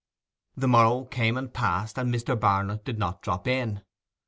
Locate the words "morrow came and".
0.67-1.53